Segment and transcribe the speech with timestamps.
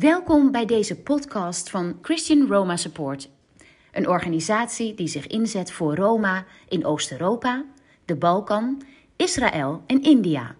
[0.00, 3.30] Welkom bij deze podcast van Christian Roma Support,
[3.92, 7.64] een organisatie die zich inzet voor Roma in Oost-Europa,
[8.04, 8.82] de Balkan,
[9.16, 10.56] Israël en India.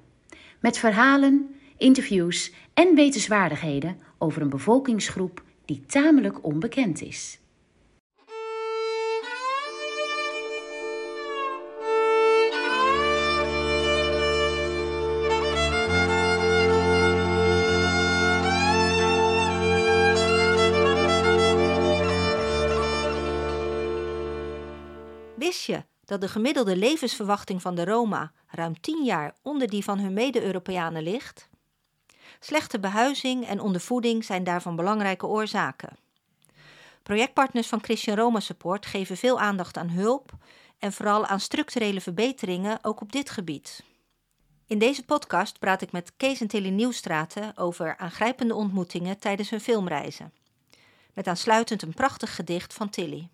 [0.59, 7.40] Met verhalen, interviews en wetenswaardigheden over een bevolkingsgroep die tamelijk onbekend is.
[26.11, 31.03] Dat de gemiddelde levensverwachting van de Roma ruim 10 jaar onder die van hun mede-Europeanen
[31.03, 31.49] ligt?
[32.41, 35.97] Slechte behuizing en ondervoeding zijn daarvan belangrijke oorzaken.
[37.03, 40.33] Projectpartners van Christian Roma Support geven veel aandacht aan hulp
[40.79, 43.85] en vooral aan structurele verbeteringen ook op dit gebied.
[44.67, 49.61] In deze podcast praat ik met Kees en Tilly Nieuwstraten over aangrijpende ontmoetingen tijdens hun
[49.61, 50.33] filmreizen.
[51.15, 53.29] Met aansluitend een prachtig gedicht van Tilly.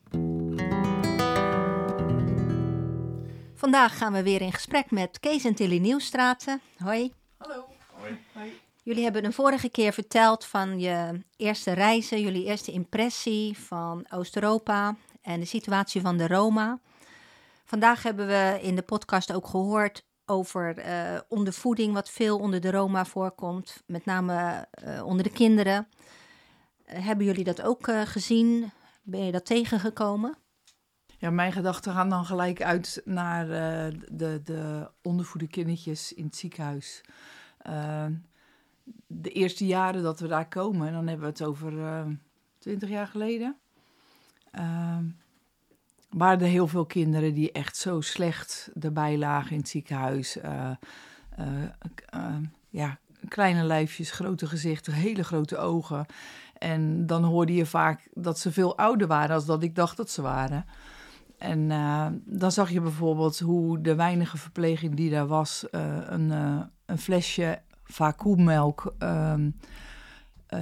[3.67, 6.61] Vandaag gaan we weer in gesprek met Kees en Tilly Nieuwstraten.
[6.78, 7.12] Hoi.
[7.36, 7.64] Hallo.
[7.92, 8.19] Hoi.
[8.33, 8.61] Hoi.
[8.83, 14.97] Jullie hebben een vorige keer verteld van je eerste reizen, jullie eerste impressie van Oost-Europa
[15.22, 16.78] en de situatie van de Roma.
[17.64, 22.70] Vandaag hebben we in de podcast ook gehoord over uh, ondervoeding, wat veel onder de
[22.70, 25.89] Roma voorkomt, met name uh, onder de kinderen.
[26.87, 28.72] Uh, hebben jullie dat ook gezien?
[29.03, 30.45] Ben je dat tegengekomen?
[31.19, 36.36] Ja, mijn gedachten gaan dan gelijk uit naar uh, de, de ondervoede kindertjes in het
[36.36, 37.00] ziekenhuis.
[37.69, 38.05] Uh,
[39.06, 41.72] de eerste jaren dat we daar komen, dan hebben we het over
[42.59, 43.56] twintig uh, jaar geleden.
[46.11, 50.39] waren er heel veel kinderen die echt zo slecht erbij lagen in het ziekenhuis.
[52.69, 56.06] ja, kleine lijfjes, grote gezichten, hele grote ogen.
[56.59, 60.11] En dan hoorde je vaak dat ze veel ouder waren dan dat ik dacht dat
[60.11, 60.65] ze waren.
[61.38, 66.30] En uh, dan zag je bijvoorbeeld hoe de weinige verpleging die daar was, uh, een,
[66.30, 68.94] uh, een flesje vacuummelk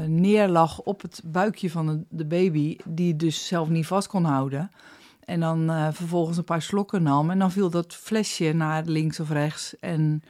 [0.07, 4.71] neerlag op het buikje van de, de, baby, die dus zelf niet vast kon houden.
[5.25, 9.31] En dan vervolgens een paar slokken nam en dan viel dat flesje naar links of
[9.31, 10.23] rechts en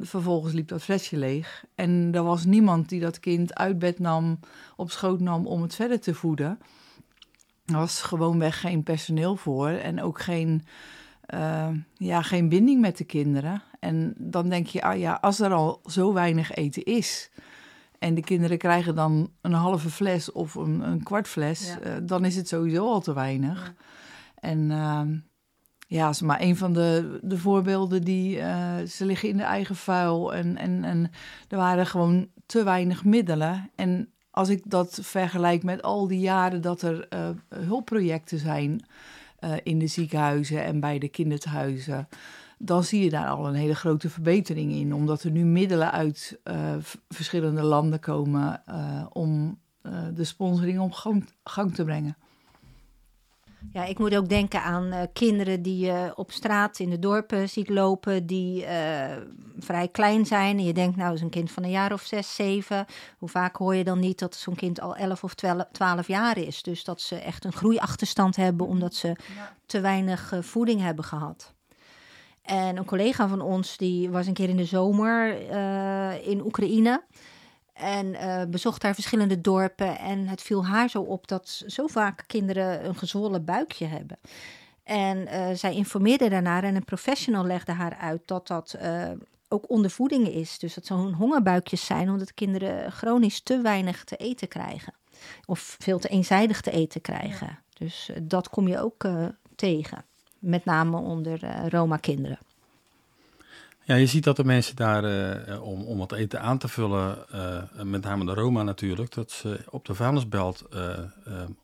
[0.00, 1.64] vervolgens liep dat flesje leeg.
[1.74, 4.38] En er was niemand die dat kind uit bed nam,
[4.76, 6.58] op schoot nam om het verder te voeden.
[7.66, 10.64] Er was gewoonweg geen personeel voor en ook geen,
[11.34, 13.62] uh, ja, geen binding met de kinderen.
[13.80, 17.30] En dan denk je, ah ja, als er al zo weinig eten is
[17.98, 21.96] en de kinderen krijgen dan een halve fles of een, een kwart fles, ja.
[21.96, 23.64] uh, dan is het sowieso al te weinig.
[23.64, 23.84] Ja.
[24.48, 25.00] En uh,
[25.86, 29.76] ja, is maar een van de, de voorbeelden die uh, ze liggen in de eigen
[29.76, 31.10] vuil en, en, en
[31.48, 33.70] er waren gewoon te weinig middelen.
[33.74, 38.84] En als ik dat vergelijk met al die jaren dat er uh, hulpprojecten zijn
[39.40, 42.08] uh, in de ziekenhuizen en bij de kinderthuizen,
[42.58, 44.94] dan zie je daar al een hele grote verbetering in.
[44.94, 46.74] Omdat er nu middelen uit uh,
[47.08, 48.62] verschillende landen komen
[49.12, 49.58] om
[50.14, 52.16] de sponsoring op gang, gang te brengen.
[53.72, 57.48] Ja, ik moet ook denken aan uh, kinderen die je op straat in de dorpen
[57.48, 59.16] ziet lopen, die uh,
[59.58, 60.58] vrij klein zijn.
[60.58, 62.86] En je denkt, nou, is een kind van een jaar of zes, zeven.
[63.18, 65.34] Hoe vaak hoor je dan niet dat zo'n kind al elf of
[65.72, 66.62] twaalf jaar is?
[66.62, 69.54] Dus dat ze echt een groeiachterstand hebben, omdat ze ja.
[69.66, 71.54] te weinig uh, voeding hebben gehad.
[72.42, 75.40] En een collega van ons, die was een keer in de zomer
[76.22, 77.02] in Oekraïne.
[77.76, 79.98] En uh, bezocht daar verschillende dorpen.
[79.98, 84.18] En het viel haar zo op dat zo vaak kinderen een gezwollen buikje hebben.
[84.84, 89.10] En uh, zij informeerde daarnaar en een professional legde haar uit dat dat uh,
[89.48, 90.58] ook ondervoeding is.
[90.58, 94.94] Dus dat zo'n hongerbuikjes zijn omdat kinderen chronisch te weinig te eten krijgen.
[95.46, 97.46] Of veel te eenzijdig te eten krijgen.
[97.46, 97.58] Ja.
[97.78, 99.08] Dus dat kom je ook
[99.56, 100.04] tegen.
[100.38, 102.38] Met name onder Roma-kinderen.
[103.86, 105.04] Ja, je ziet dat de mensen daar,
[105.48, 109.30] uh, om, om wat eten aan te vullen, uh, met name de Roma natuurlijk, dat
[109.30, 110.68] ze op de vuilnisbelt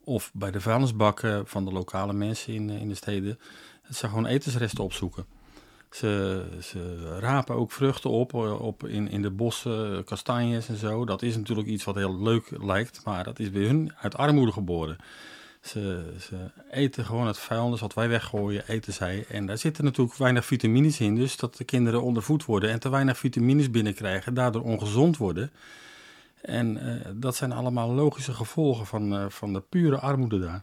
[0.05, 3.39] of bij de vuilnisbakken van de lokale mensen in, in de steden,
[3.91, 5.25] ze gewoon etensresten opzoeken.
[5.91, 11.05] Ze, ze rapen ook vruchten op, op in, in de bossen, kastanjes en zo.
[11.05, 14.53] Dat is natuurlijk iets wat heel leuk lijkt, maar dat is bij hun uit armoede
[14.53, 14.97] geboren.
[15.63, 19.25] Ze, ze, eten gewoon het vuilnis wat wij weggooien, eten zij.
[19.29, 21.15] En daar zitten natuurlijk weinig vitamines in.
[21.15, 25.51] Dus dat de kinderen ondervoed worden en te weinig vitamines binnenkrijgen, daardoor ongezond worden.
[26.41, 30.63] En uh, dat zijn allemaal logische gevolgen van, uh, van de pure armoede daar.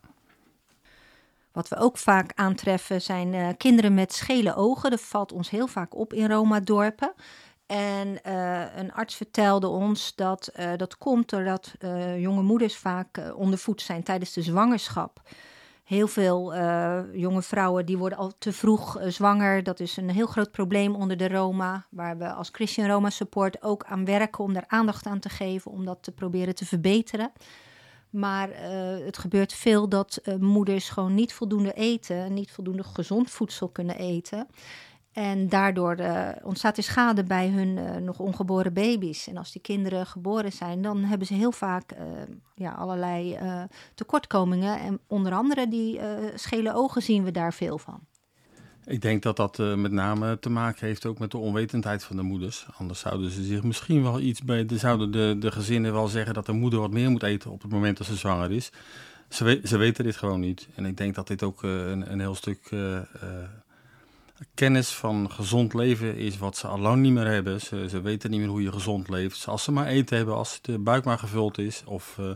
[1.51, 4.89] Wat we ook vaak aantreffen zijn uh, kinderen met schele ogen.
[4.89, 7.13] Dat valt ons heel vaak op in Roma-dorpen.
[7.69, 8.19] En
[8.80, 11.74] een arts vertelde ons dat dat komt doordat
[12.18, 15.21] jonge moeders vaak ondervoed zijn tijdens de zwangerschap
[15.83, 16.56] heel veel
[17.13, 19.63] jonge vrouwen die worden al te vroeg zwanger.
[19.63, 23.63] Dat is een heel groot probleem onder de Roma, waar we als Christian Roma Support
[23.63, 27.31] ook aan werken om daar aandacht aan te geven, om dat te proberen te verbeteren.
[28.10, 28.50] Maar
[29.06, 34.48] het gebeurt veel dat moeders gewoon niet voldoende eten, niet voldoende gezond voedsel kunnen eten.
[35.13, 39.27] En daardoor uh, ontstaat er schade bij hun uh, nog ongeboren baby's.
[39.27, 42.00] En als die kinderen geboren zijn, dan hebben ze heel vaak uh,
[42.56, 43.38] ja, allerlei
[43.95, 44.79] tekortkomingen.
[44.79, 46.00] En onder andere die
[46.35, 48.00] schele ogen zien we daar veel van.
[48.85, 52.21] Ik denk dat dat met name te maken heeft ook met de onwetendheid van de
[52.21, 52.67] moeders.
[52.77, 54.65] Anders zouden ze zich misschien wel iets bij.
[54.67, 57.71] Zouden de, de gezinnen wel zeggen dat de moeder wat meer moet eten op het
[57.71, 58.71] moment dat ze zwanger is.
[59.29, 60.67] Ze, ze weten dit gewoon niet.
[60.75, 62.71] En ik denk dat dit ook een, een heel stuk
[64.53, 67.62] kennis van gezond leven is wat ze al lang niet meer hebben.
[67.62, 69.47] Ze, ze, weten niet meer hoe je gezond leeft.
[69.47, 72.30] Als ze maar eten hebben, als de buik maar gevuld is, of uh,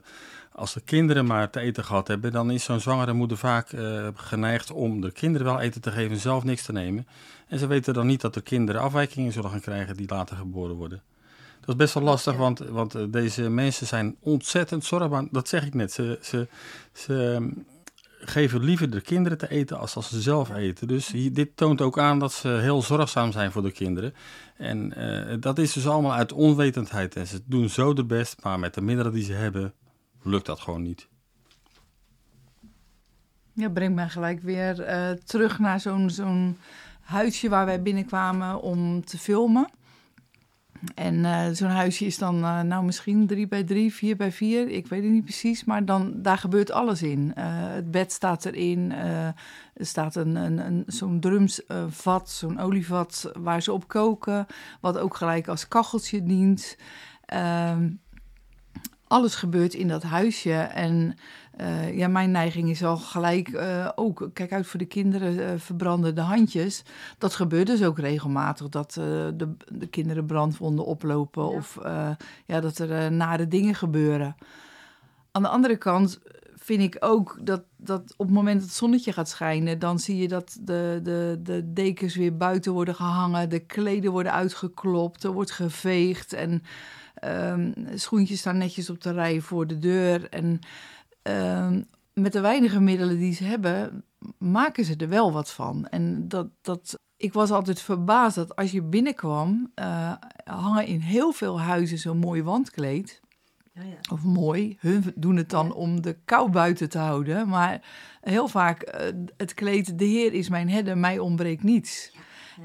[0.52, 4.08] als de kinderen maar te eten gehad hebben, dan is zo'n zwangere moeder vaak uh,
[4.16, 7.08] geneigd om de kinderen wel eten te geven en zelf niks te nemen.
[7.48, 10.76] En ze weten dan niet dat de kinderen afwijkingen zullen gaan krijgen die later geboren
[10.76, 11.02] worden.
[11.60, 15.26] Dat is best wel lastig, want, want uh, deze mensen zijn ontzettend zorgbaar.
[15.32, 15.92] Dat zeg ik net.
[15.92, 16.48] Ze, ze,
[16.94, 17.50] ze,
[18.26, 20.88] geven liever de kinderen te eten als als ze zelf eten.
[20.88, 24.14] Dus dit toont ook aan dat ze heel zorgzaam zijn voor de kinderen.
[24.58, 27.16] En uh, dat is dus allemaal uit onwetendheid.
[27.16, 29.74] En ze doen zo de best, maar met de middelen die ze hebben,
[30.22, 31.08] lukt dat gewoon niet.
[33.54, 36.58] Ja, brengt mij gelijk weer uh, terug naar zo'n zo'n
[37.02, 39.70] huisje waar wij binnenkwamen om te filmen.
[40.96, 44.70] En uh, zo'n huisje is dan uh, nou misschien drie bij drie, vier bij vier.
[44.70, 47.34] Ik weet het niet precies, maar dan, daar gebeurt alles in.
[47.38, 47.44] Uh,
[47.74, 48.92] het bed staat erin.
[48.92, 49.36] er
[49.76, 54.46] staat een, een, een, zo'n drumsvat, zo'n olievat waar ze op koken.
[54.82, 56.78] Wat ook gelijk als kacheltje dient.
[57.26, 57.90] Ehm,
[59.14, 60.54] alles gebeurt in dat huisje.
[60.54, 61.16] En
[61.62, 65.50] uh, ja, mijn neiging is al gelijk uh, ook, kijk uit voor de kinderen, uh,
[65.58, 66.84] verbranden de handjes.
[67.18, 71.50] Dat gebeurt dus ook regelmatig, dat de, de, kinderen brandwonden oplopen ja.
[71.50, 71.80] of
[72.46, 74.36] ja, dat er nare dingen gebeuren.
[75.32, 76.20] Aan de andere kant
[76.56, 80.18] vind ik ook dat, dat op het moment dat het zonnetje gaat schijnen, dan zie
[80.18, 85.32] je dat de, de, de dekens weer buiten worden gehangen, de kleden worden uitgeklopt, er
[85.32, 86.64] wordt geveegd en
[87.26, 90.30] um, schoentjes staan netjes op de rij voor de deur.
[90.30, 90.60] En
[91.28, 91.78] uh,
[92.14, 94.04] met de weinige middelen die ze hebben,
[94.38, 95.88] maken ze er wel wat van.
[95.88, 101.32] En dat, dat, ik was altijd verbaasd dat als je binnenkwam, uh, hangen in heel
[101.32, 103.22] veel huizen zo'n mooi wandkleed.
[103.74, 103.98] Ja, ja.
[104.12, 105.72] Of mooi, hun doen het dan ja.
[105.72, 107.48] om de kou buiten te houden.
[107.48, 107.82] Maar
[108.22, 112.12] heel vaak uh, het kleed, de Heer is mijn herder, mij ontbreekt niets.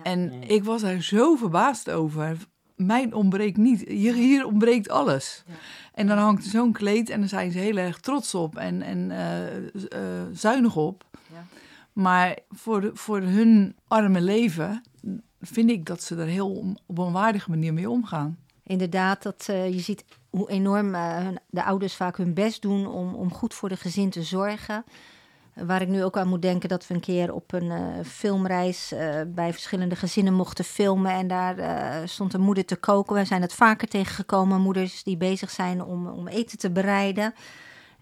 [0.02, 2.36] En ik was daar zo verbaasd over
[2.78, 3.88] mijn ontbreekt niet.
[3.88, 5.44] Hier, hier ontbreekt alles.
[5.46, 5.54] Ja.
[5.94, 9.10] En dan hangt zo'n kleed en dan zijn ze heel erg trots op en, en
[9.10, 11.04] uh, uh, zuinig op.
[11.32, 11.46] Ja.
[11.92, 14.82] Maar voor, de, voor hun arme leven
[15.40, 18.38] vind ik dat ze er heel om, op een waardige manier mee omgaan.
[18.62, 23.14] Inderdaad, dat, uh, je ziet hoe enorm hun, de ouders vaak hun best doen om,
[23.14, 24.84] om goed voor de gezin te zorgen.
[25.66, 28.92] Waar ik nu ook aan moet denken dat we een keer op een uh, filmreis
[28.92, 31.12] uh, bij verschillende gezinnen mochten filmen.
[31.12, 33.14] En daar uh, stond een moeder te koken.
[33.14, 37.34] We zijn het vaker tegengekomen, moeders die bezig zijn om, om eten te bereiden.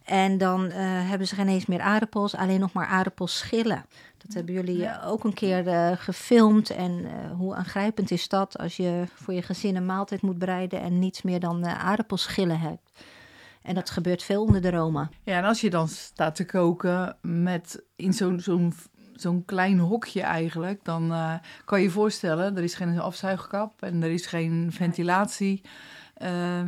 [0.05, 3.85] En dan hebben ze geen eens meer aardappels, alleen nog maar aardappelschillen.
[4.19, 5.03] Dat hebben jullie ja.
[5.05, 6.71] ook een keer gefilmd.
[6.71, 10.99] En hoe aangrijpend is dat als je voor je gezin een maaltijd moet bereiden en
[10.99, 12.91] niets meer dan aardappelschillen hebt.
[13.67, 15.09] En dat gebeurt veel onder de Roma.
[15.23, 18.75] Ja, en als je dan staat te koken met in zo'n zo'n
[19.15, 24.03] zo'n klein hokje eigenlijk, dan uh, kan je je voorstellen, er is geen afzuigkap en
[24.03, 25.63] er is geen ventilatie.
[26.23, 26.61] Uh,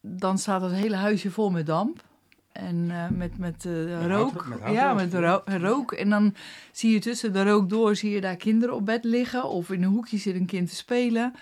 [0.00, 2.04] dan staat het hele huisje vol met damp.
[2.52, 3.64] En uh, met, met, met
[4.06, 4.42] rook.
[4.42, 5.92] Hout, met ja, met ro rook.
[5.92, 6.34] En dan
[6.72, 9.48] zie je tussen de rook door, zie je daar kinderen op bed liggen.
[9.48, 11.34] Of in een hoekje zit een kind te spelen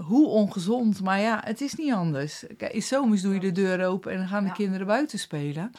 [0.00, 2.44] hoe ongezond, maar ja, het is niet anders.
[2.56, 4.54] Kijk, in zomers doe je de deur open en dan gaan de ja.
[4.54, 5.72] kinderen buiten spelen.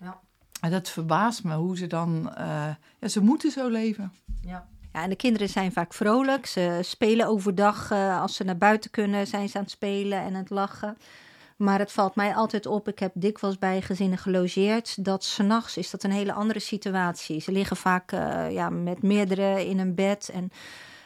[0.00, 0.20] Ja.
[0.60, 4.12] En dat verbaast me hoe ze dan, uh, ja, ze moeten zo leven.
[4.42, 4.68] Ja.
[4.92, 6.46] Ja, en de kinderen zijn vaak vrolijk.
[6.46, 7.90] Ze spelen overdag.
[7.90, 10.96] Uh, als ze naar buiten kunnen, zijn ze aan het spelen en aan het lachen.
[11.56, 15.90] Maar het valt mij altijd op, ik heb dikwijls bij gezinnen gelogeerd, dat s'nachts is
[15.90, 17.40] dat een hele andere situatie.
[17.40, 20.50] Ze liggen vaak uh, ja, met meerdere in een bed en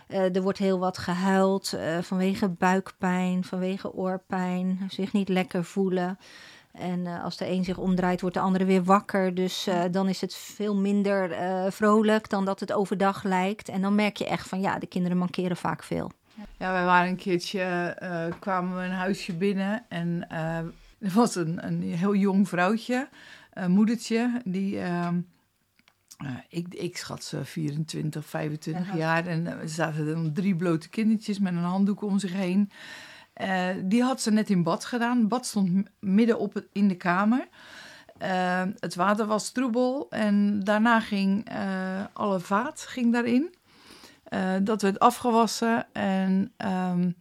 [0.09, 6.19] uh, er wordt heel wat gehuild uh, vanwege buikpijn, vanwege oorpijn, zich niet lekker voelen.
[6.73, 9.35] En uh, als de een zich omdraait, wordt de andere weer wakker.
[9.35, 11.37] Dus dan is het veel minder
[11.73, 13.69] vrolijk dan dat het overdag lijkt.
[13.69, 16.11] En dan merk je echt van ja, de kinderen mankeren vaak veel.
[16.59, 17.97] Ja, wij waren een keertje,
[18.41, 20.29] kwamen we een huisje binnen en
[21.05, 23.09] er was een, een heel jong vrouwtje,
[23.53, 25.09] een moedertje, die, uh,
[26.49, 31.53] ik, ik schat ze 24, 25 jaar en er zaten er drie blote kindertjes met
[31.53, 32.71] een handdoek om zich heen.
[33.85, 35.19] die had ze net in bad gedaan.
[35.19, 37.49] Het bad stond midden op het, in de kamer.
[38.79, 41.49] het water was troebel en daarna ging
[42.13, 43.55] alle vaat ging daarin.
[44.63, 47.15] Dat werd afgewassen en um,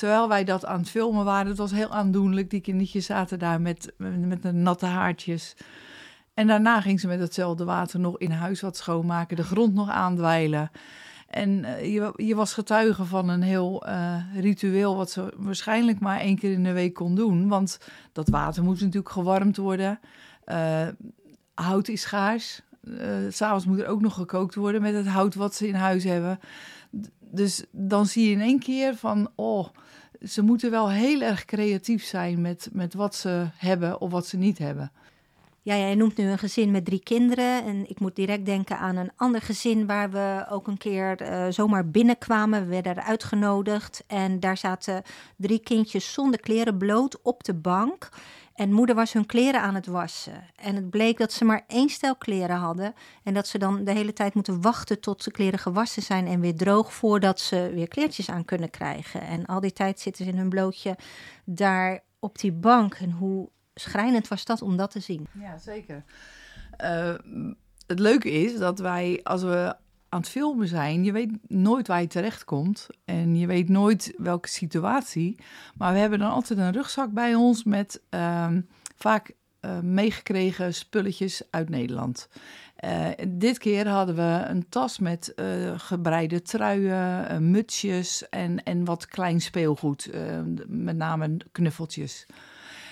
[0.00, 2.50] terwijl wij dat aan het filmen waren, het was heel aandoenlijk.
[2.50, 5.56] Die kindertjes zaten daar met, met, de natte haartjes.
[6.40, 9.88] En daarna ging ze met hetzelfde water nog in huis wat schoonmaken, de grond nog
[9.88, 10.70] aandwijlen.
[11.28, 16.20] En uh, je, je, was getuige van een heel uh, ritueel wat ze waarschijnlijk maar
[16.20, 17.48] één keer in de week kon doen.
[17.48, 17.78] Want
[18.12, 20.00] dat water moet natuurlijk gewarmd worden.
[21.54, 22.62] hout is schaars.
[23.28, 26.40] S'avonds moet er ook nog gekookt worden met het hout wat ze in huis hebben.
[27.20, 29.68] Dus dan zie je in één keer van, oh,
[30.22, 34.36] ze moeten wel heel erg creatief zijn met, met wat ze hebben of wat ze
[34.36, 34.92] niet hebben.
[35.62, 37.64] Ja, jij noemt nu een gezin met drie kinderen.
[37.64, 41.46] En ik moet direct denken aan een ander gezin waar we ook een keer uh,
[41.50, 42.68] zomaar binnenkwamen.
[42.68, 45.02] We werden uitgenodigd en daar zaten
[45.36, 48.08] drie kindjes zonder kleren bloot op de bank.
[48.54, 50.44] En moeder was hun kleren aan het wassen.
[50.56, 52.94] En het bleek dat ze maar één stel kleren hadden.
[53.22, 56.40] En dat ze dan de hele tijd moeten wachten tot de kleren gewassen zijn en
[56.40, 56.92] weer droog.
[56.92, 59.20] voordat ze weer kleertjes aan kunnen krijgen.
[59.20, 60.96] En al die tijd zitten ze in hun blootje
[61.44, 62.94] daar op die bank.
[62.94, 65.26] En hoe schrijnend was dat om dat te zien?
[65.40, 66.04] Ja, zeker.
[66.84, 67.14] Uh,
[67.86, 69.74] het leuke is dat wij, als we
[70.08, 74.14] aan het filmen zijn, je weet nooit waar je terecht komt en je weet nooit
[74.16, 75.38] welke situatie.
[75.76, 78.48] Maar we hebben dan altijd een rugzak bij ons met uh,
[78.96, 82.28] vaak uh, meegekregen spulletjes uit Nederland.
[82.84, 85.32] Uh, dit keer hadden we een tas met
[85.76, 90.10] gebreide truien, mutsjes en, en wat klein speelgoed,
[90.66, 92.26] met name knuffeltjes.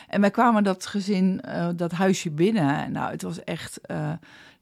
[0.09, 1.41] En wij kwamen dat gezin,
[1.77, 2.93] dat huisje binnen.
[2.93, 3.81] Nou, het was echt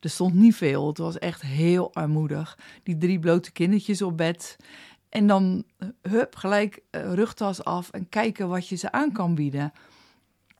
[0.00, 0.86] er stond niet veel.
[0.86, 2.58] Het was echt heel armoedig.
[2.82, 4.56] Die drie blote kindertjes op bed.
[5.08, 9.72] En dan, eh, hup, gelijk rugtas af en kijken wat je ze aan kan bieden.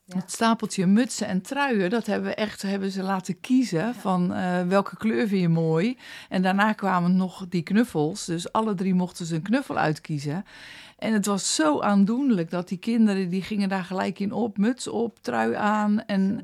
[0.06, 4.62] Het stapeltje mutsen en truien, dat hebben we echt hebben ze laten kiezen van uh,
[4.62, 5.98] welke kleur vind je mooi.
[6.28, 10.44] En daarna kwamen nog die knuffels, dus alle drie mochten ze een knuffel uitkiezen.
[10.98, 14.88] En het was zo aandoenlijk dat die kinderen, die gingen daar gelijk in op, muts
[14.88, 16.04] op, trui aan.
[16.04, 16.40] En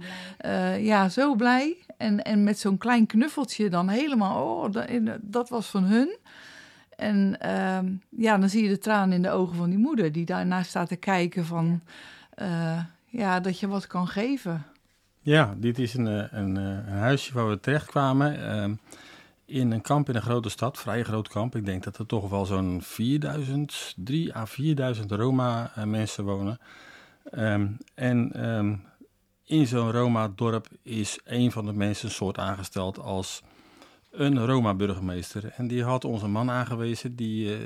[0.47, 1.76] uh, ja, zo blij.
[1.97, 4.88] En, en met zo'n klein knuffeltje dan helemaal, oh, dat,
[5.21, 6.16] dat was van hun.
[6.97, 7.78] En uh,
[8.09, 10.88] ja, dan zie je de tranen in de ogen van die moeder, die daarnaast staat
[10.88, 11.81] te kijken van,
[12.42, 12.78] uh,
[13.12, 14.64] ja, dat je wat kan geven.
[15.21, 18.38] Ja, dit is een, een, een huisje waar we terechtkwamen.
[18.38, 18.76] Uh,
[19.45, 21.57] in een kamp in een grote stad, vrij groot kamp.
[21.57, 26.59] Ik denk dat er toch wel zo'n 4000, 3 à 4000 Roma-mensen wonen.
[27.33, 28.85] Um, en um,
[29.45, 33.42] in zo'n Roma-dorp is een van de mensen een soort aangesteld als
[34.11, 35.52] een Roma-burgemeester.
[35.57, 37.16] En die had onze man aangewezen.
[37.16, 37.59] Die,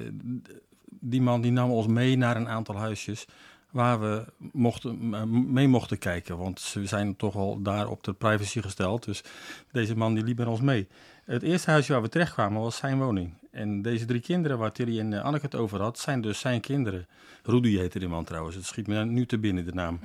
[0.86, 3.26] die man die nam ons mee naar een aantal huisjes
[3.70, 6.38] waar we mochten, mee mochten kijken.
[6.38, 9.04] Want ze zijn toch al daar op de privacy gesteld.
[9.04, 9.22] Dus
[9.72, 10.88] deze man die liep met ons mee.
[11.24, 13.34] Het eerste huisje waar we terechtkwamen was zijn woning.
[13.50, 17.06] En deze drie kinderen waar Tilly en Anneke het over had, zijn dus zijn kinderen.
[17.42, 18.56] Rudy heette die man trouwens.
[18.56, 20.00] Het schiet me nu te binnen, de naam.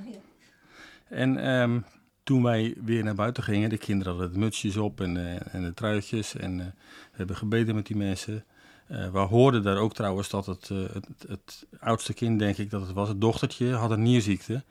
[1.07, 1.85] En um,
[2.23, 5.63] toen wij weer naar buiten gingen, de kinderen hadden de mutsjes op en, uh, en
[5.63, 6.35] de truitjes.
[6.35, 8.45] En uh, we hebben gebeden met die mensen.
[8.91, 12.81] Uh, we hoorden daar ook trouwens dat het, het, het, oudste kind, denk ik dat
[12.81, 14.63] het was, het dochtertje, had een nierziekte.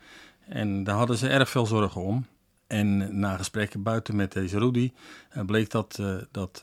[0.48, 2.26] En daar hadden ze erg veel zorgen om.
[2.66, 4.92] En na gesprekken buiten met deze Rudy
[5.46, 6.62] bleek dat, dat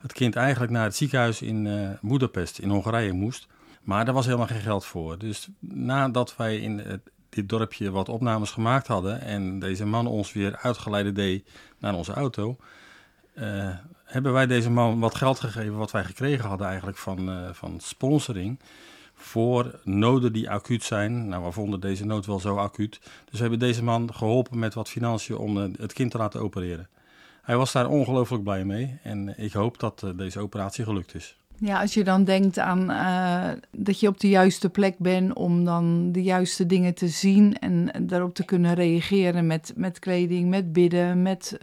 [0.00, 1.68] het kind eigenlijk naar het ziekenhuis in
[2.00, 3.46] Budapest in Hongarije moest.
[3.82, 5.18] Maar daar was helemaal geen geld voor.
[5.18, 10.56] Dus nadat wij in dit dorpje wat opnames gemaakt hadden en deze man ons weer
[10.56, 12.56] uitgeleide deed naar onze auto,
[14.06, 17.80] hebben wij deze man wat geld gegeven wat wij gekregen hadden eigenlijk van, uh, van
[17.80, 18.58] sponsoring
[19.14, 21.28] voor noden die acuut zijn.
[21.28, 22.98] Nou, we vonden deze nood wel zo acuut.
[23.00, 26.40] Dus we hebben deze man geholpen met wat financiën om uh, het kind te laten
[26.40, 26.88] opereren.
[27.42, 31.36] Hij was daar ongelooflijk blij mee en ik hoop dat deze operatie gelukt is.
[31.58, 32.86] Ja, als je dan denkt aan
[33.70, 38.06] dat je op de juiste plek bent om dan de juiste dingen te zien en
[38.06, 41.58] daarop te kunnen reageren met, met kleding, met bidden, met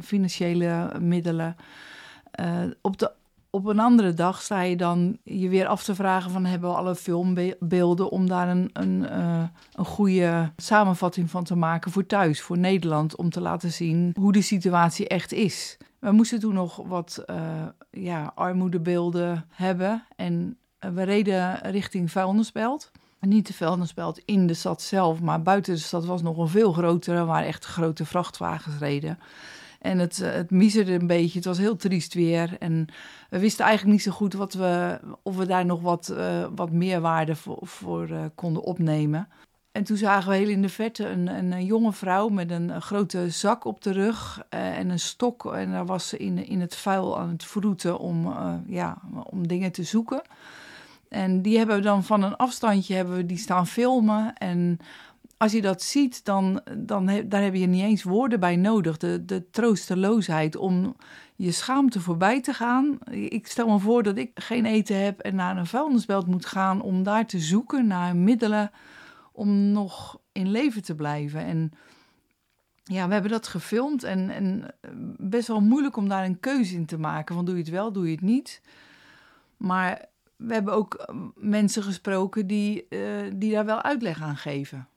[0.00, 1.56] financiële middelen.
[2.40, 2.46] Uh,
[2.80, 3.12] op, de,
[3.50, 6.76] op een andere dag sta je dan je weer af te vragen van hebben we
[6.76, 9.18] alle filmbeelden om daar een, een,
[9.74, 14.32] een goede samenvatting van te maken voor thuis, voor Nederland, om te laten zien hoe
[14.32, 15.76] de situatie echt is.
[15.98, 17.36] We moesten toen nog wat uh,
[17.90, 20.04] ja, armoedebeelden hebben.
[20.16, 22.90] En we reden richting Vuilnisbelt.
[23.20, 26.72] Niet de vuilnisbelt in de stad zelf, maar buiten de stad was nog een veel
[26.72, 29.18] grotere, waar echt grote vrachtwagens reden.
[29.78, 32.56] En het, het miserde een beetje, het was heel triest weer.
[32.58, 32.86] En
[33.30, 36.70] we wisten eigenlijk niet zo goed wat we, of we daar nog wat, uh, wat
[36.70, 39.28] meerwaarde voor, voor uh, konden opnemen.
[39.72, 43.30] En toen zagen we heel in de verte een, een, jonge vrouw met een, grote
[43.30, 45.54] zak op de rug en een stok.
[45.54, 48.34] En daar was ze in, in het vuil aan het vroeten om,
[48.66, 48.98] ja,
[49.30, 50.22] om dingen te zoeken.
[51.08, 54.34] En die hebben we dan van een afstandje hebben we die staan filmen.
[54.34, 54.78] En
[55.38, 58.96] als je dat ziet, dan, dan daar heb je niet eens woorden bij nodig.
[58.96, 60.96] De, de troosteloosheid om
[61.36, 62.98] je schaamte voorbij te gaan.
[63.10, 66.80] Ik stel me voor dat ik geen eten heb en naar een vuilnisbelt moet gaan
[66.80, 68.70] om daar te zoeken naar middelen
[69.32, 71.40] om nog in leven te blijven.
[71.40, 71.72] En
[72.84, 74.74] ja, we hebben dat gefilmd en, en
[75.18, 77.34] best wel moeilijk om daar een keuze in te maken.
[77.34, 78.62] Van doe je het wel, doe je het niet.
[79.56, 80.04] Maar
[80.36, 83.00] we hebben ook mensen gesproken die, uh,
[83.34, 84.88] die daar wel uitleg aan geven.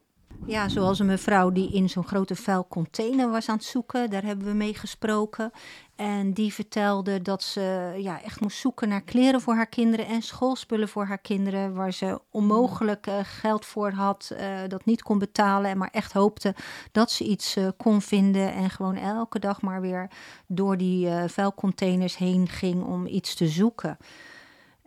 [0.46, 4.10] Ja, zoals een mevrouw die in zo'n grote vuil container was aan het zoeken.
[4.10, 5.52] Daar hebben we mee gesproken.
[5.96, 10.22] En die vertelde dat ze ja, echt moest zoeken naar kleren voor haar kinderen en
[10.22, 11.74] schoolspullen voor haar kinderen.
[11.74, 15.78] Waar ze onmogelijk uh, geld voor had, uh, dat niet kon betalen.
[15.78, 16.56] Maar echt hoopte
[16.92, 18.54] dat ze iets uh, kon vinden.
[18.54, 20.10] En gewoon elke dag maar weer
[20.48, 23.98] door die vuilcontainers heen ging om iets te zoeken.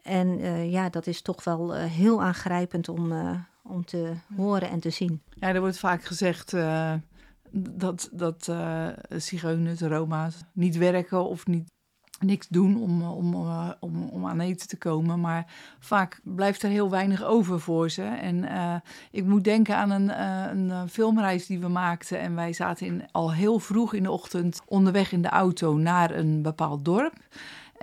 [0.02, 0.38] En
[0.70, 3.12] ja, dat is toch wel heel aangrijpend om
[3.68, 5.22] om te horen en te zien.
[5.34, 6.94] Ja, er wordt vaak gezegd uh,
[7.50, 11.72] dat, dat uh, zigeuners, Roma's niet werken of niet
[12.20, 13.34] niks doen om, om,
[13.80, 15.20] om, om aan eten te komen.
[15.20, 18.02] Maar vaak blijft er heel weinig over voor ze.
[18.02, 18.48] En
[19.10, 20.22] ik moet denken aan een,
[20.70, 22.20] een filmreis die we maakten.
[22.20, 26.10] En wij zaten in, al heel vroeg in de ochtend onderweg in de auto naar
[26.10, 27.14] een bepaald dorp.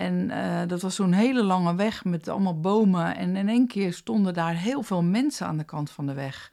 [0.02, 3.16] En uh, dat was zo'n hele lange weg met allemaal bomen.
[3.16, 6.52] En in één keer stonden daar heel veel mensen aan de kant van de weg.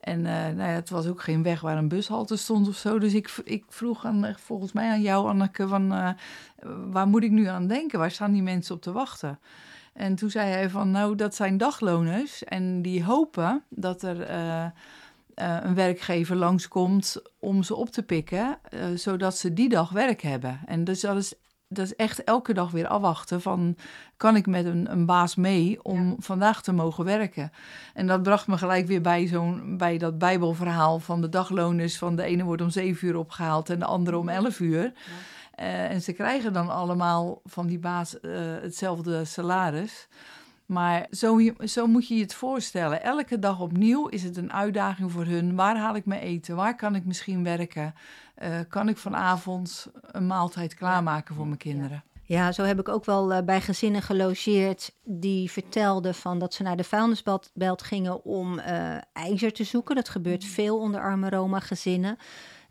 [0.00, 2.98] En uh, nou ja, het was ook geen weg waar een bushalte stond of zo.
[2.98, 6.14] Dus ik, ik vroeg aan, eh, volgens mij aan jou, Anneke, van
[6.90, 7.98] waar moet ik nu aan denken?
[7.98, 9.38] Waar staan die mensen op te wachten?
[9.92, 12.44] En toen zei hij van, nou, dat zijn dagloners.
[12.44, 14.30] En die hopen dat er
[15.34, 18.58] een werkgever langskomt om ze op te pikken,
[18.94, 20.60] zodat ze die dag werk hebben.
[20.66, 21.34] En dus dat is
[21.68, 23.76] dat is echt elke dag weer afwachten van...
[24.16, 27.52] kan ik met een, een baas mee om vandaag te mogen werken?
[27.94, 31.98] En dat bracht me gelijk weer bij, zo'n, bij dat bijbelverhaal van de dagloners...
[31.98, 34.82] van de ene wordt om zeven uur opgehaald en de andere om elf uur.
[34.82, 34.92] Ja.
[35.58, 40.08] Uh, en ze krijgen dan allemaal van die baas uh, hetzelfde salaris...
[40.66, 43.02] Maar zo, zo, moet je je het voorstellen.
[43.02, 45.54] Elke dag opnieuw is het een uitdaging voor hun.
[45.54, 46.56] Waar haal ik mijn eten?
[46.56, 47.94] Waar kan ik misschien werken?
[48.42, 52.04] Uh, kan ik vanavond een maaltijd klaarmaken voor mijn kinderen?
[52.22, 56.62] Ja, zo heb ik ook wel uh, bij gezinnen gelogeerd die vertelden van dat ze
[56.62, 59.94] naar de vuilnisbelt gingen om uh, ijzer te zoeken.
[59.94, 60.48] Dat gebeurt mm.
[60.48, 62.18] veel onder arme Roma gezinnen.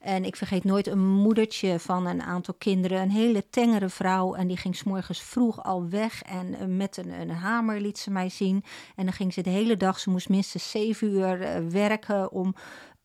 [0.06, 4.36] En ik vergeet nooit een moedertje van een aantal kinderen, een hele tengere vrouw.
[4.36, 8.30] En die ging s'morgens vroeg al weg en met een, een, hamer liet ze mij
[8.30, 8.64] zien.
[8.96, 12.56] En dan ging ze de hele dag, ze moest minstens zeven uur uh, werken om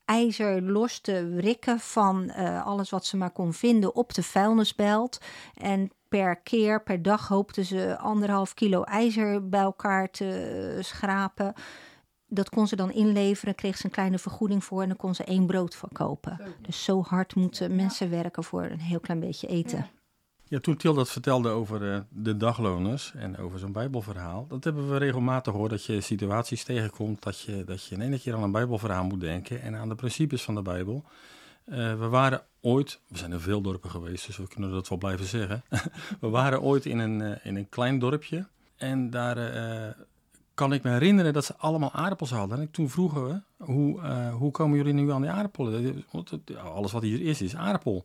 [0.05, 5.19] ijzer los te rikken van uh, alles wat ze maar kon vinden op de vuilnisbelt.
[5.55, 11.55] En per keer, per dag hoopte ze anderhalf kilo ijzer bij elkaar te schrapen.
[12.33, 15.25] Dat kon ze dan inleveren, kreeg ze een kleine vergoeding voor en dan kon ze
[15.25, 16.41] één brood verkopen.
[16.63, 19.79] Dus zo hard moeten mensen werken voor een heel klein beetje eten.
[19.79, 19.91] Ja.
[20.51, 24.91] Ja, toen Til dat vertelde over uh, de dagloners en over zo'n Bijbelverhaal, dat hebben
[24.91, 28.43] we regelmatig gehoord dat je situaties tegenkomt dat je, dat je in één keer aan
[28.43, 31.05] een Bijbelverhaal moet denken en aan de principes van de Bijbel.
[31.65, 34.99] Uh, we waren ooit, we zijn in veel dorpen geweest, dus we kunnen dat wel
[34.99, 35.63] blijven zeggen.
[36.21, 39.37] we waren ooit in een, uh, in een klein dorpje en daar
[40.61, 42.61] kan ik me herinneren dat ze allemaal aardappels hadden.
[42.61, 46.05] En toen vroegen we, hoe, hoe komen jullie nu aan die aardappelen?
[46.75, 48.05] Alles wat hier is, is aardappel.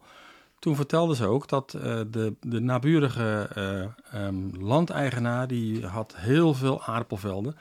[0.60, 3.50] Toen vertelde ze ook dat uh, de, de naburige
[4.14, 7.56] uh, um, landeigenaar die had heel veel aardappelvelden.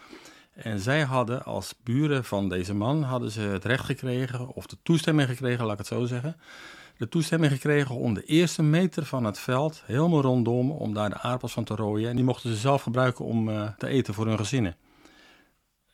[0.52, 4.76] En zij hadden als buren van deze man hadden ze het recht gekregen, of de
[4.82, 6.36] toestemming gekregen, laat ik het zo zeggen.
[6.96, 11.18] De toestemming gekregen om de eerste meter van het veld, helemaal rondom, om daar de
[11.18, 12.10] aardappels van te rooien.
[12.10, 14.76] En die mochten ze zelf gebruiken om uh, te eten voor hun gezinnen.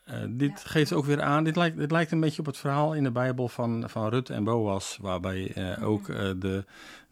[0.09, 0.69] Uh, dit ja.
[0.69, 3.11] geeft ook weer aan, dit lijkt, dit lijkt een beetje op het verhaal in de
[3.11, 6.65] Bijbel van, van Rut en Boas, waarbij uh, ook uh, de,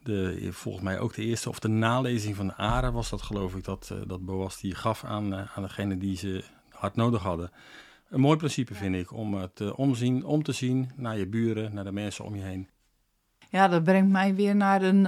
[0.04, 3.56] de, volgens mij ook de eerste, of de nalezing van de Aren was dat geloof
[3.56, 7.52] ik, dat, dat Boas die gaf aan, aan degene die ze hard nodig hadden.
[8.10, 11.84] Een mooi principe vind ik, om te omzien, om te zien naar je buren, naar
[11.84, 12.67] de mensen om je heen.
[13.51, 15.07] Ja, dat brengt mij weer naar een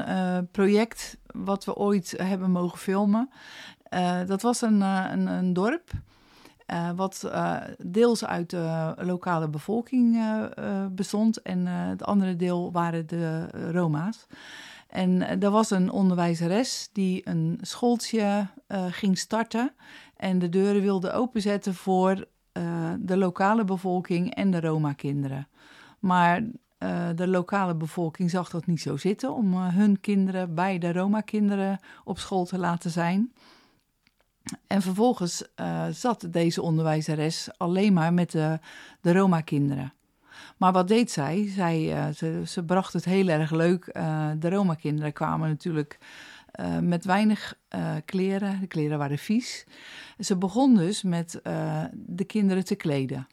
[0.52, 3.30] project wat we ooit hebben mogen filmen.
[4.26, 5.90] dat was een, een, een dorp
[6.96, 7.32] wat
[7.78, 10.20] deels uit de lokale bevolking
[10.92, 14.28] bestond en het andere deel waren de Roma's.
[14.88, 18.48] En er was een onderwijzeres die een schooltje
[18.90, 19.74] ging starten
[20.18, 22.26] en de deuren wilde openzetten voor
[23.00, 25.48] de lokale bevolking en de Roma-kinderen.
[26.00, 26.44] Maar
[27.16, 32.20] de lokale bevolking zag dat niet zo zitten om hun kinderen bij de Roma-kinderen op
[32.20, 33.32] school te laten zijn.
[34.68, 38.60] En vervolgens uh, zat deze onderwijzeres alleen maar met de,
[39.02, 39.94] de Roma-kinderen.
[40.58, 41.48] Maar wat deed zij?
[41.56, 43.86] zij ze, ze, bracht het heel erg leuk.
[44.40, 45.98] De Roma-kinderen kwamen natuurlijk
[46.82, 47.56] met weinig
[48.06, 48.60] kleren.
[48.60, 49.66] De kleren waren vies.
[50.20, 51.40] Ze begon dus met
[51.94, 53.28] de kinderen te kleden.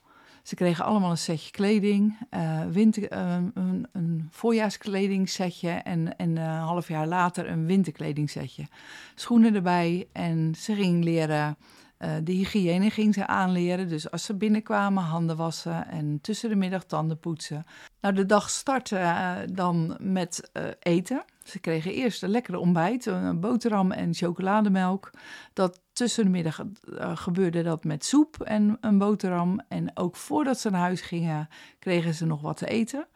[0.49, 6.59] Ze kregen allemaal een setje kleding, uh, winter, uh, een, een voorjaarskledingssetje en, en een
[6.59, 8.67] half jaar later een winterkledingsetje.
[9.15, 11.57] Schoenen erbij en ze ging leren,
[11.99, 13.89] de hygiëne ging ze aanleren.
[13.89, 17.67] Dus als ze binnenkwamen, handen wassen en tussen de middag tanden poetsen.
[18.01, 21.25] Nou, de dag startte dan met eten.
[21.49, 25.11] Ze kregen eerst een lekkere ontbijt, een boterham en chocolademelk.
[25.53, 29.61] Dat tussen de middag uh, gebeurde dat met soep en een boterham.
[29.69, 33.07] En ook voordat ze naar huis gingen, kregen ze nog wat te eten.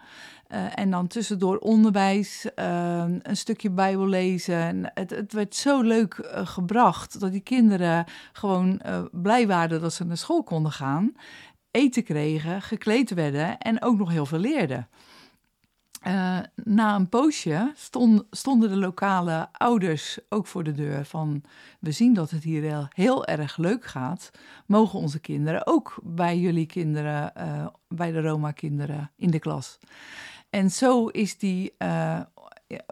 [0.48, 4.90] Uh, en dan tussendoor onderwijs, uh, een stukje Bijbel lezen.
[4.94, 10.16] Het, het werd zo leuk gebracht dat die kinderen gewoon blij waren dat ze naar
[10.16, 11.14] school konden gaan.
[11.70, 14.88] Eten kregen, gekleed werden en ook nog heel veel leerden.
[16.06, 21.42] Uh, na een poosje stond, stonden de lokale ouders ook voor de deur van...
[21.80, 24.30] we zien dat het hier heel, heel erg leuk gaat.
[24.66, 29.78] Mogen onze kinderen ook bij jullie kinderen, uh, bij de Roma-kinderen in de klas?
[30.50, 31.74] En zo is die...
[31.78, 32.20] Uh,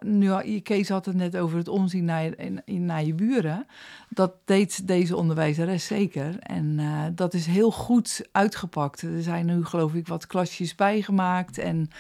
[0.01, 3.67] nu, Kees had het net over het omzien naar je, naar je buren.
[4.09, 6.39] Dat deed deze onderwijzeres zeker.
[6.39, 6.81] En
[7.15, 9.03] dat is heel goed uitgepakt.
[9.03, 11.91] Er zijn nu geloof ik wat klasjes bijgemaakt en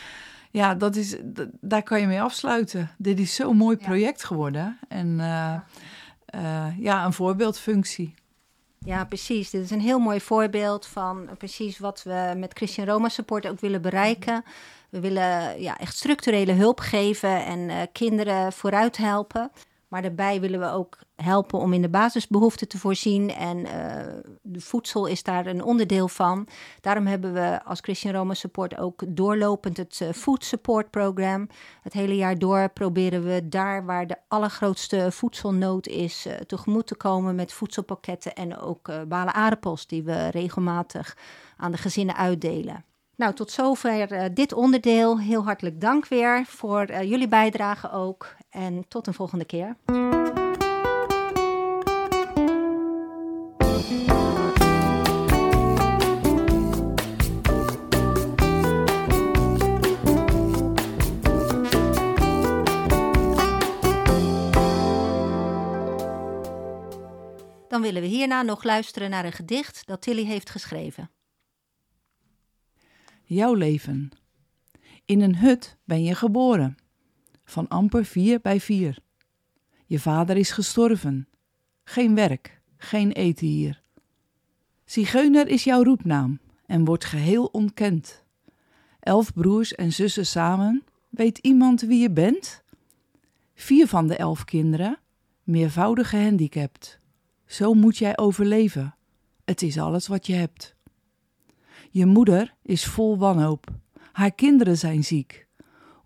[0.50, 1.16] ja, dat is,
[1.60, 2.90] daar kan je mee afsluiten.
[2.98, 4.78] Dit is zo'n mooi project geworden.
[4.88, 5.54] En uh,
[6.34, 8.14] uh, ja, een voorbeeldfunctie.
[8.84, 9.50] Ja, precies.
[9.50, 13.60] Dit is een heel mooi voorbeeld van precies wat we met Christian Roma Support ook
[13.60, 14.44] willen bereiken.
[14.90, 19.50] We willen ja, echt structurele hulp geven en uh, kinderen vooruit helpen.
[19.90, 23.30] Maar daarbij willen we ook helpen om in de basisbehoeften te voorzien.
[23.30, 23.66] En
[24.42, 26.46] de voedsel is daar een onderdeel van.
[26.80, 31.48] Daarom hebben we als Christian Roma Support ook doorlopend het uh, Food Support Program.
[31.82, 36.26] Het hele jaar door proberen we daar waar de allergrootste voedselnood is...
[36.26, 39.86] Uh, tegemoet te komen met voedselpakketten en ook balen aardappels...
[39.86, 41.16] die we regelmatig
[41.56, 42.84] aan de gezinnen uitdelen.
[43.16, 45.18] Nou, tot zover dit onderdeel.
[45.20, 48.34] Heel hartelijk dank weer voor jullie bijdrage ook.
[48.50, 49.76] En tot een volgende keer.
[67.68, 71.10] Dan willen we hierna nog luisteren naar een gedicht dat Tilly heeft geschreven
[73.34, 74.10] jouw leven.
[75.04, 76.76] In een hut ben je geboren,
[77.50, 78.98] van amper vier bij vier.
[79.86, 81.28] Je vader is gestorven,
[81.84, 83.82] geen werk, geen eten hier.
[84.84, 88.24] Zigeuner is jouw roepnaam en wordt geheel ontkend.
[89.00, 92.62] Elf broers en zussen samen, weet iemand wie je bent?
[93.54, 94.98] Vier van de elf kinderen,
[95.42, 97.00] meervoudig gehandicapt.
[97.46, 98.94] Zo moet jij overleven.
[99.44, 100.74] Het is alles wat je hebt.
[101.90, 103.66] Je moeder is vol wanhoop.
[104.12, 105.48] Haar kinderen zijn ziek.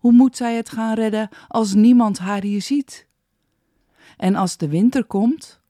[0.05, 3.07] Hoe moet zij het gaan redden als niemand haar hier ziet?
[4.17, 5.61] En als de winter komt,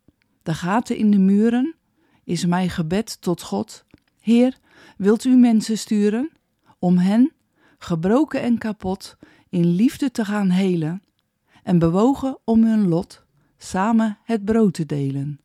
[0.44, 1.76] de gaten in de muren,
[2.24, 3.86] is mijn gebed tot God:
[4.20, 4.58] Heer,
[4.98, 6.32] wilt u mensen sturen
[6.80, 7.34] om hen,
[7.78, 9.18] gebroken en kapot,
[9.50, 11.04] in liefde te gaan helen
[11.64, 13.24] en bewogen om hun lot
[13.58, 15.40] samen het brood te delen?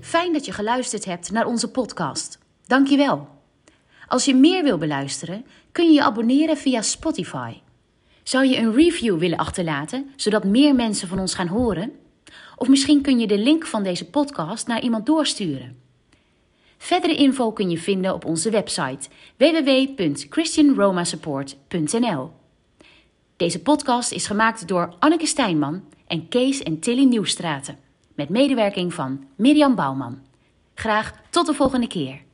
[0.00, 2.38] Fijn dat je geluisterd hebt naar onze podcast.
[2.66, 3.39] Dank je wel.
[4.10, 7.52] Als je meer wil beluisteren, kun je je abonneren via Spotify.
[8.22, 11.92] Zou je een review willen achterlaten, zodat meer mensen van ons gaan horen?
[12.56, 15.78] Of misschien kun je de link van deze podcast naar iemand doorsturen.
[16.78, 22.30] Verdere info kun je vinden op onze website www.christianromasupport.nl.
[23.36, 27.78] Deze podcast is gemaakt door Anneke Stijnman en Kees en Tilly Nieuwstraten
[28.14, 30.18] met medewerking van Mirjam Bouwman.
[30.74, 32.28] Graag tot de volgende keer.